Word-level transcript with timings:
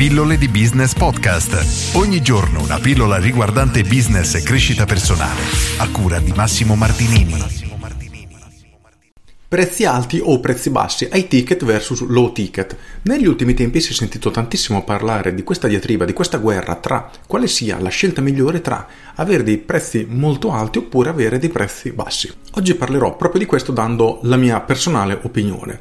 Pillole 0.00 0.38
di 0.38 0.48
Business 0.48 0.94
Podcast. 0.94 1.94
Ogni 1.94 2.22
giorno 2.22 2.62
una 2.62 2.78
pillola 2.78 3.18
riguardante 3.18 3.82
business 3.82 4.34
e 4.34 4.42
crescita 4.42 4.86
personale. 4.86 5.42
A 5.76 5.90
cura 5.90 6.18
di 6.18 6.32
Massimo 6.34 6.74
Martinini. 6.74 7.68
Prezzi 9.46 9.84
alti 9.84 10.18
o 10.22 10.40
prezzi 10.40 10.70
bassi, 10.70 11.08
high 11.12 11.28
ticket 11.28 11.64
versus 11.66 12.00
low 12.06 12.32
ticket. 12.32 12.76
Negli 13.02 13.26
ultimi 13.26 13.52
tempi 13.52 13.80
si 13.80 13.90
è 13.90 13.94
sentito 13.94 14.30
tantissimo 14.30 14.84
parlare 14.84 15.34
di 15.34 15.42
questa 15.42 15.68
diatriba, 15.68 16.06
di 16.06 16.14
questa 16.14 16.38
guerra 16.38 16.76
tra 16.76 17.10
quale 17.26 17.46
sia 17.46 17.78
la 17.78 17.88
scelta 17.90 18.22
migliore 18.22 18.62
tra 18.62 18.86
avere 19.16 19.42
dei 19.42 19.58
prezzi 19.58 20.06
molto 20.08 20.50
alti 20.50 20.78
oppure 20.78 21.10
avere 21.10 21.38
dei 21.38 21.50
prezzi 21.50 21.90
bassi. 21.90 22.32
Oggi 22.52 22.74
parlerò 22.74 23.16
proprio 23.16 23.40
di 23.40 23.46
questo 23.46 23.70
dando 23.70 24.20
la 24.22 24.36
mia 24.36 24.60
personale 24.60 25.18
opinione. 25.20 25.78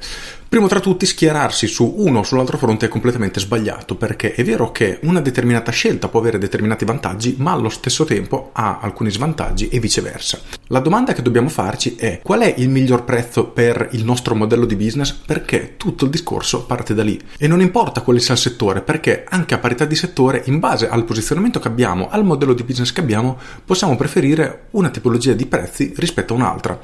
Primo 0.50 0.66
tra 0.66 0.80
tutti, 0.80 1.06
schierarsi 1.06 1.68
su 1.68 1.94
uno 1.98 2.20
o 2.20 2.24
sull'altro 2.24 2.58
fronte 2.58 2.88
è 2.88 2.90
completamente 2.90 3.40
sbagliato, 3.40 3.94
perché 3.94 4.34
è 4.34 4.44
vero 4.44 4.72
che 4.72 4.98
una 5.04 5.22
determinata 5.22 5.72
scelta 5.72 6.08
può 6.08 6.20
avere 6.20 6.40
determinati 6.40 6.86
vantaggi, 6.86 7.36
ma 7.38 7.52
allo 7.52 7.70
stesso 7.70 8.04
tempo 8.04 8.50
ha 8.54 8.80
alcuni 8.82 9.12
svantaggi 9.12 9.70
e 9.70 9.80
viceversa. 9.80 10.40
La 10.70 10.80
domanda 10.80 11.14
che 11.14 11.22
dobbiamo 11.22 11.50
farci 11.50 11.96
è 11.96 12.22
qual 12.24 12.40
è 12.40 12.56
il 12.58 12.68
miglior 12.68 13.04
prezzo 13.04 13.46
per 13.46 13.90
il 13.92 14.04
nostro 14.04 14.34
modello 14.34 14.66
di 14.66 14.76
business? 14.76 15.12
Perché 15.12 15.76
tutto 15.78 16.06
il 16.06 16.10
discorso 16.10 16.66
parte 16.66 16.96
da 16.96 17.04
lì. 17.04 17.22
E 17.38 17.48
non 17.48 17.62
importa 17.62 18.02
quale 18.02 18.20
sia 18.20 18.34
il 18.34 18.40
settore, 18.40 18.82
perché 18.82 19.26
anche 19.30 19.54
a 19.54 19.60
parità 19.60 19.86
di 19.86 19.96
settore, 19.96 20.42
in 20.46 20.58
base 20.58 20.90
al 20.90 21.06
posizionamento 21.06 21.60
che 21.60 21.68
abbiamo, 21.68 22.10
al 22.10 22.26
modello 22.26 22.54
di 22.54 22.64
business 22.64 22.92
che 22.92 23.02
abbiamo, 23.02 23.38
possiamo 23.64 23.96
preferire 23.96 24.66
una 24.72 24.90
tipologia 24.90 25.34
di 25.34 25.46
prezzi 25.46 25.94
rispetto 25.96 26.34
a 26.34 26.38
un'altra. 26.38 26.80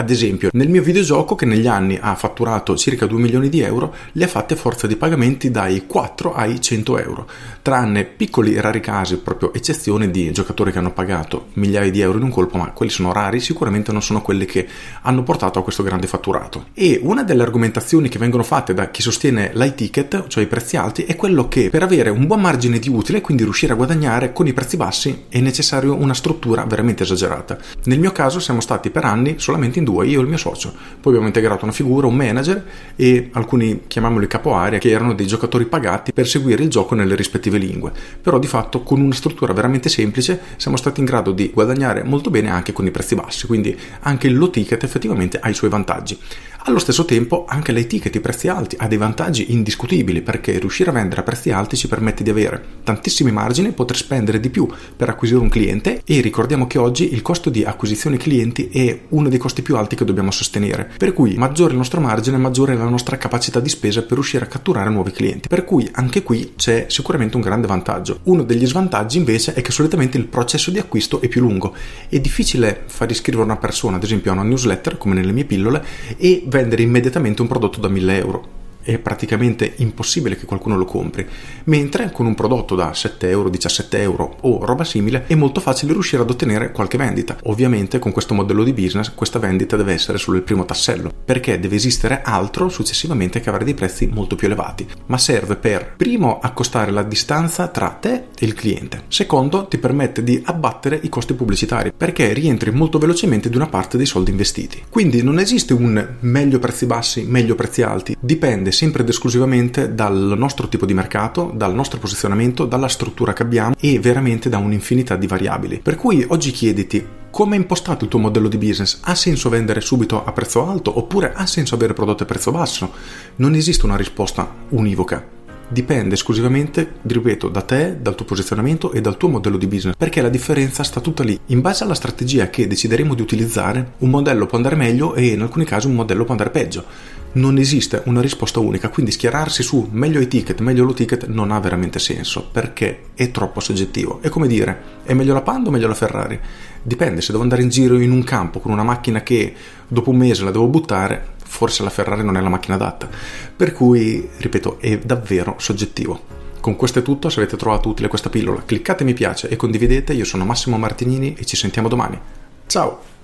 Ad 0.00 0.08
esempio, 0.08 0.48
nel 0.54 0.70
mio 0.70 0.80
videogioco 0.80 1.34
che 1.34 1.44
negli 1.44 1.66
anni 1.66 1.98
ha 2.00 2.14
fatturato 2.14 2.74
circa 2.74 3.04
2 3.04 3.20
milioni 3.20 3.50
di 3.50 3.60
euro, 3.60 3.94
li 4.12 4.22
ha 4.22 4.28
fatti 4.28 4.54
a 4.54 4.56
forza 4.56 4.86
di 4.86 4.96
pagamenti 4.96 5.50
dai 5.50 5.84
4 5.86 6.32
ai 6.32 6.58
100 6.58 6.98
euro, 6.98 7.28
tranne 7.60 8.06
piccoli 8.06 8.54
e 8.54 8.62
rari 8.62 8.80
casi, 8.80 9.18
proprio 9.18 9.52
eccezioni 9.52 10.10
di 10.10 10.32
giocatori 10.32 10.72
che 10.72 10.78
hanno 10.78 10.94
pagato 10.94 11.48
migliaia 11.54 11.90
di 11.90 12.00
euro 12.00 12.16
in 12.16 12.24
un 12.24 12.30
colpo, 12.30 12.56
ma 12.56 12.70
quelli 12.70 12.90
sono 12.90 13.12
rari, 13.12 13.40
sicuramente 13.40 13.92
non 13.92 14.00
sono 14.00 14.22
quelli 14.22 14.46
che 14.46 14.66
hanno 15.02 15.22
portato 15.22 15.58
a 15.58 15.62
questo 15.62 15.82
grande 15.82 16.06
fatturato. 16.06 16.68
E 16.72 16.98
una 17.02 17.22
delle 17.22 17.42
argomentazioni 17.42 18.08
che 18.08 18.18
vengono 18.18 18.42
fatte 18.42 18.72
da 18.72 18.88
chi 18.88 19.02
sostiene 19.02 19.50
l'high 19.52 19.74
ticket, 19.74 20.28
cioè 20.28 20.44
i 20.44 20.46
prezzi 20.46 20.78
alti, 20.78 21.04
è 21.04 21.14
quello 21.14 21.46
che 21.46 21.68
per 21.68 21.82
avere 21.82 22.08
un 22.08 22.26
buon 22.26 22.40
margine 22.40 22.78
di 22.78 22.88
utile, 22.88 23.20
quindi 23.20 23.42
riuscire 23.42 23.74
a 23.74 23.76
guadagnare 23.76 24.32
con 24.32 24.46
i 24.46 24.54
prezzi 24.54 24.78
bassi, 24.78 25.24
è 25.28 25.40
necessario 25.40 25.94
una 25.94 26.14
struttura 26.14 26.64
veramente 26.64 27.02
esagerata. 27.02 27.58
Nel 27.84 27.98
mio 27.98 28.12
caso 28.12 28.40
siamo 28.40 28.62
stati 28.62 28.88
per 28.88 29.04
anni 29.04 29.34
solamente 29.36 29.78
in 29.78 29.84
due, 29.84 29.88
io 29.90 30.18
e 30.18 30.22
il 30.22 30.28
mio 30.28 30.36
socio. 30.36 30.72
Poi 30.72 31.12
abbiamo 31.12 31.26
integrato 31.26 31.64
una 31.64 31.72
figura, 31.72 32.06
un 32.06 32.14
manager 32.14 32.64
e 32.96 33.28
alcuni, 33.32 33.82
chiamiamoli 33.86 34.26
capo 34.26 34.54
area, 34.54 34.78
che 34.78 34.90
erano 34.90 35.14
dei 35.14 35.26
giocatori 35.26 35.66
pagati 35.66 36.12
per 36.12 36.26
seguire 36.26 36.62
il 36.62 36.70
gioco 36.70 36.94
nelle 36.94 37.14
rispettive 37.14 37.58
lingue. 37.58 37.92
Però 38.20 38.38
di 38.38 38.46
fatto 38.46 38.82
con 38.82 39.00
una 39.00 39.14
struttura 39.14 39.52
veramente 39.52 39.88
semplice 39.88 40.40
siamo 40.56 40.76
stati 40.76 41.00
in 41.00 41.06
grado 41.06 41.32
di 41.32 41.50
guadagnare 41.52 42.02
molto 42.04 42.30
bene 42.30 42.50
anche 42.50 42.72
con 42.72 42.86
i 42.86 42.90
prezzi 42.90 43.14
bassi, 43.14 43.46
quindi 43.46 43.76
anche 44.00 44.26
il 44.26 44.36
low 44.36 44.50
ticket 44.50 44.82
effettivamente 44.82 45.38
ha 45.40 45.48
i 45.48 45.54
suoi 45.54 45.70
vantaggi. 45.70 46.18
Allo 46.64 46.78
stesso 46.78 47.06
tempo 47.06 47.46
anche 47.48 47.72
l'high 47.72 47.86
ticket, 47.86 48.14
i 48.14 48.20
prezzi 48.20 48.48
alti, 48.48 48.76
ha 48.78 48.86
dei 48.86 48.98
vantaggi 48.98 49.52
indiscutibili 49.52 50.20
perché 50.20 50.58
riuscire 50.58 50.90
a 50.90 50.92
vendere 50.92 51.22
a 51.22 51.24
prezzi 51.24 51.50
alti 51.50 51.74
ci 51.74 51.88
permette 51.88 52.22
di 52.22 52.28
avere 52.28 52.62
tantissimi 52.84 53.32
margini, 53.32 53.72
poter 53.72 53.96
spendere 53.96 54.40
di 54.40 54.50
più 54.50 54.68
per 54.94 55.08
acquisire 55.08 55.40
un 55.40 55.48
cliente 55.48 56.02
e 56.04 56.20
ricordiamo 56.20 56.66
che 56.66 56.76
oggi 56.76 57.14
il 57.14 57.22
costo 57.22 57.48
di 57.48 57.64
acquisizione 57.64 58.18
clienti 58.18 58.68
è 58.68 59.00
uno 59.08 59.30
dei 59.30 59.38
costi 59.38 59.62
più 59.70 59.76
alti 59.76 59.94
che 59.94 60.04
dobbiamo 60.04 60.32
sostenere. 60.32 60.90
Per 60.96 61.12
cui 61.12 61.36
maggiore 61.36 61.70
il 61.70 61.76
nostro 61.76 62.00
margine, 62.00 62.36
maggiore 62.38 62.74
la 62.74 62.88
nostra 62.88 63.16
capacità 63.16 63.60
di 63.60 63.68
spesa 63.68 64.02
per 64.02 64.14
riuscire 64.14 64.44
a 64.44 64.48
catturare 64.48 64.90
nuovi 64.90 65.12
clienti. 65.12 65.46
Per 65.46 65.64
cui 65.64 65.88
anche 65.92 66.24
qui 66.24 66.54
c'è 66.56 66.86
sicuramente 66.88 67.36
un 67.36 67.42
grande 67.42 67.68
vantaggio. 67.68 68.18
Uno 68.24 68.42
degli 68.42 68.66
svantaggi 68.66 69.18
invece 69.18 69.54
è 69.54 69.62
che 69.62 69.70
solitamente 69.70 70.18
il 70.18 70.26
processo 70.26 70.72
di 70.72 70.80
acquisto 70.80 71.20
è 71.20 71.28
più 71.28 71.40
lungo. 71.40 71.72
È 72.08 72.18
difficile 72.18 72.82
far 72.86 73.08
iscrivere 73.12 73.44
una 73.44 73.58
persona, 73.58 73.96
ad 73.96 74.02
esempio 74.02 74.32
a 74.32 74.34
una 74.34 74.42
newsletter 74.42 74.98
come 74.98 75.14
nelle 75.14 75.30
mie 75.30 75.44
pillole, 75.44 75.84
e 76.16 76.42
vendere 76.46 76.82
immediatamente 76.82 77.42
un 77.42 77.48
prodotto 77.48 77.78
da 77.78 77.88
1000 77.88 78.18
euro 78.18 78.58
è 78.82 78.98
praticamente 78.98 79.72
impossibile 79.76 80.36
che 80.36 80.46
qualcuno 80.46 80.76
lo 80.76 80.84
compri, 80.84 81.26
mentre 81.64 82.10
con 82.12 82.26
un 82.26 82.34
prodotto 82.34 82.74
da 82.74 82.92
7 82.92 83.28
euro, 83.28 83.48
17 83.48 84.00
euro 84.00 84.36
o 84.40 84.64
roba 84.64 84.84
simile 84.84 85.24
è 85.26 85.34
molto 85.34 85.60
facile 85.60 85.92
riuscire 85.92 86.22
ad 86.22 86.30
ottenere 86.30 86.72
qualche 86.72 86.96
vendita. 86.98 87.36
Ovviamente 87.44 87.98
con 87.98 88.12
questo 88.12 88.34
modello 88.34 88.64
di 88.64 88.72
business 88.72 89.12
questa 89.14 89.38
vendita 89.38 89.76
deve 89.76 89.92
essere 89.92 90.18
solo 90.18 90.36
il 90.36 90.42
primo 90.42 90.64
tassello, 90.64 91.12
perché 91.24 91.58
deve 91.60 91.76
esistere 91.76 92.22
altro 92.22 92.68
successivamente 92.68 93.40
che 93.40 93.48
avrà 93.48 93.64
dei 93.64 93.74
prezzi 93.74 94.06
molto 94.06 94.36
più 94.36 94.46
elevati, 94.46 94.86
ma 95.06 95.18
serve 95.18 95.56
per 95.56 95.94
primo 95.96 96.38
accostare 96.40 96.90
la 96.90 97.02
distanza 97.02 97.68
tra 97.68 97.88
te 97.90 98.24
e 98.38 98.46
il 98.46 98.54
cliente, 98.54 99.02
secondo 99.08 99.66
ti 99.66 99.78
permette 99.78 100.22
di 100.22 100.40
abbattere 100.44 100.98
i 101.02 101.08
costi 101.08 101.34
pubblicitari, 101.34 101.92
perché 101.96 102.32
rientri 102.32 102.70
molto 102.70 102.98
velocemente 102.98 103.48
di 103.48 103.56
una 103.56 103.68
parte 103.68 103.96
dei 103.96 104.06
soldi 104.06 104.30
investiti. 104.30 104.82
Quindi 104.88 105.22
non 105.22 105.38
esiste 105.38 105.72
un 105.72 106.16
meglio 106.20 106.58
prezzi 106.58 106.86
bassi, 106.86 107.22
meglio 107.22 107.54
prezzi 107.54 107.82
alti, 107.82 108.16
dipende 108.18 108.69
dipende 108.70 108.72
sempre 108.72 109.02
ed 109.02 109.08
esclusivamente 109.08 109.94
dal 109.94 110.34
nostro 110.36 110.68
tipo 110.68 110.86
di 110.86 110.94
mercato, 110.94 111.50
dal 111.54 111.74
nostro 111.74 111.98
posizionamento, 111.98 112.64
dalla 112.64 112.88
struttura 112.88 113.32
che 113.32 113.42
abbiamo 113.42 113.74
e 113.78 113.98
veramente 113.98 114.48
da 114.48 114.58
un'infinità 114.58 115.16
di 115.16 115.26
variabili. 115.26 115.80
Per 115.82 115.96
cui 115.96 116.24
oggi 116.28 116.50
chiediti 116.52 117.18
come 117.30 117.54
è 117.54 117.58
impostato 117.58 118.04
il 118.04 118.10
tuo 118.10 118.18
modello 118.18 118.48
di 118.48 118.58
business? 118.58 119.00
Ha 119.02 119.14
senso 119.14 119.48
vendere 119.48 119.80
subito 119.80 120.24
a 120.24 120.32
prezzo 120.32 120.66
alto 120.66 120.96
oppure 120.98 121.32
ha 121.32 121.46
senso 121.46 121.74
avere 121.74 121.92
prodotti 121.92 122.24
a 122.24 122.26
prezzo 122.26 122.50
basso? 122.50 122.92
Non 123.36 123.54
esiste 123.54 123.86
una 123.86 123.96
risposta 123.96 124.52
univoca 124.70 125.38
dipende 125.70 126.14
esclusivamente, 126.14 126.94
ripeto, 127.02 127.48
da 127.48 127.62
te, 127.62 127.98
dal 128.00 128.16
tuo 128.16 128.26
posizionamento 128.26 128.92
e 128.92 129.00
dal 129.00 129.16
tuo 129.16 129.28
modello 129.28 129.56
di 129.56 129.66
business, 129.66 129.94
perché 129.96 130.20
la 130.20 130.28
differenza 130.28 130.82
sta 130.82 131.00
tutta 131.00 131.22
lì. 131.22 131.38
In 131.46 131.60
base 131.60 131.84
alla 131.84 131.94
strategia 131.94 132.50
che 132.50 132.66
decideremo 132.66 133.14
di 133.14 133.22
utilizzare, 133.22 133.92
un 133.98 134.10
modello 134.10 134.46
può 134.46 134.56
andare 134.56 134.76
meglio 134.76 135.14
e 135.14 135.28
in 135.28 135.40
alcuni 135.40 135.64
casi 135.64 135.86
un 135.86 135.94
modello 135.94 136.24
può 136.24 136.32
andare 136.32 136.50
peggio. 136.50 136.84
Non 137.32 137.58
esiste 137.58 138.02
una 138.06 138.20
risposta 138.20 138.58
unica, 138.58 138.88
quindi 138.88 139.12
schierarsi 139.12 139.62
su 139.62 139.88
meglio 139.92 140.18
i 140.18 140.26
ticket, 140.26 140.60
meglio 140.60 140.84
lo 140.84 140.92
ticket 140.92 141.28
non 141.28 141.52
ha 141.52 141.60
veramente 141.60 142.00
senso, 142.00 142.48
perché 142.50 143.04
è 143.14 143.30
troppo 143.30 143.60
soggettivo. 143.60 144.18
È 144.20 144.28
come 144.28 144.48
dire, 144.48 144.82
è 145.04 145.14
meglio 145.14 145.32
la 145.32 145.42
Panda 145.42 145.68
o 145.68 145.72
meglio 145.72 145.86
la 145.86 145.94
Ferrari? 145.94 146.38
Dipende, 146.82 147.20
se 147.20 147.30
devo 147.30 147.44
andare 147.44 147.62
in 147.62 147.68
giro 147.68 148.00
in 148.00 148.10
un 148.10 148.24
campo 148.24 148.58
con 148.58 148.72
una 148.72 148.82
macchina 148.82 149.22
che 149.22 149.54
dopo 149.86 150.10
un 150.10 150.16
mese 150.16 150.42
la 150.42 150.50
devo 150.50 150.66
buttare, 150.66 151.38
forse 151.50 151.82
la 151.82 151.90
Ferrari 151.90 152.22
non 152.22 152.36
è 152.36 152.40
la 152.40 152.48
macchina 152.48 152.76
adatta. 152.76 153.08
Per 153.56 153.72
cui, 153.72 154.28
ripeto, 154.36 154.78
è 154.78 154.98
davvero 154.98 155.56
soggettivo. 155.58 156.38
Con 156.60 156.76
questo 156.76 157.00
è 157.00 157.02
tutto, 157.02 157.28
se 157.28 157.40
avete 157.40 157.56
trovato 157.56 157.88
utile 157.88 158.08
questa 158.08 158.30
pillola 158.30 158.62
cliccate 158.64 159.02
mi 159.02 159.14
piace 159.14 159.48
e 159.48 159.56
condividete, 159.56 160.12
io 160.12 160.24
sono 160.24 160.44
Massimo 160.44 160.78
Martinini 160.78 161.34
e 161.34 161.44
ci 161.44 161.56
sentiamo 161.56 161.88
domani. 161.88 162.18
Ciao! 162.66 163.19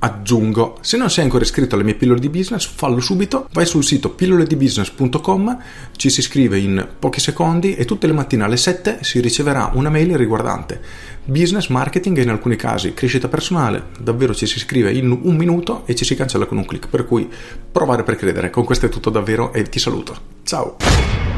Aggiungo, 0.00 0.78
se 0.80 0.96
non 0.96 1.10
sei 1.10 1.24
ancora 1.24 1.44
iscritto 1.44 1.74
alle 1.74 1.84
mie 1.84 1.94
pillole 1.94 2.20
di 2.20 2.28
business, 2.28 2.66
fallo 2.66 3.00
subito, 3.00 3.48
vai 3.52 3.66
sul 3.66 3.84
sito 3.84 4.10
pilloledibusiness.com, 4.10 5.58
ci 5.96 6.10
si 6.10 6.20
iscrive 6.20 6.58
in 6.58 6.86
pochi 6.98 7.20
secondi 7.20 7.74
e 7.74 7.84
tutte 7.84 8.06
le 8.06 8.12
mattine 8.12 8.44
alle 8.44 8.56
7 8.56 8.98
si 9.02 9.20
riceverà 9.20 9.70
una 9.74 9.90
mail 9.90 10.16
riguardante 10.16 11.08
business, 11.24 11.68
marketing 11.68 12.18
e 12.18 12.22
in 12.22 12.30
alcuni 12.30 12.56
casi 12.56 12.94
crescita 12.94 13.28
personale, 13.28 13.86
davvero 13.98 14.34
ci 14.34 14.46
si 14.46 14.56
iscrive 14.56 14.92
in 14.92 15.10
un 15.10 15.36
minuto 15.36 15.82
e 15.86 15.94
ci 15.94 16.04
si 16.04 16.16
cancella 16.16 16.46
con 16.46 16.58
un 16.58 16.64
clic, 16.64 16.88
per 16.88 17.06
cui 17.06 17.28
provare 17.70 18.02
per 18.02 18.16
credere. 18.16 18.50
Con 18.50 18.64
questo 18.64 18.86
è 18.86 18.88
tutto 18.88 19.10
davvero 19.10 19.52
e 19.52 19.62
ti 19.62 19.78
saluto. 19.78 20.16
Ciao! 20.42 21.29